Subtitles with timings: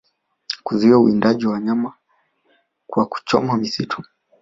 [0.63, 1.93] kuzuia uwindaji wa wanyama
[2.87, 4.03] kwa kuchoma misitu